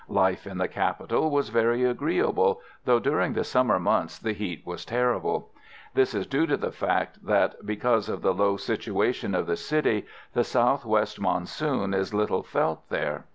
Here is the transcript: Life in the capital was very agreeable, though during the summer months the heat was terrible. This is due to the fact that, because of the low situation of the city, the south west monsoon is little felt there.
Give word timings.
Life 0.09 0.47
in 0.47 0.57
the 0.57 0.67
capital 0.67 1.29
was 1.29 1.49
very 1.49 1.83
agreeable, 1.83 2.59
though 2.85 2.97
during 2.97 3.33
the 3.33 3.43
summer 3.43 3.77
months 3.79 4.17
the 4.17 4.33
heat 4.33 4.65
was 4.65 4.83
terrible. 4.83 5.51
This 5.93 6.15
is 6.15 6.25
due 6.25 6.47
to 6.47 6.57
the 6.57 6.71
fact 6.71 7.23
that, 7.23 7.63
because 7.63 8.09
of 8.09 8.23
the 8.23 8.33
low 8.33 8.57
situation 8.57 9.35
of 9.35 9.45
the 9.45 9.55
city, 9.55 10.07
the 10.33 10.43
south 10.43 10.85
west 10.85 11.19
monsoon 11.19 11.93
is 11.93 12.15
little 12.15 12.41
felt 12.41 12.89
there. 12.89 13.25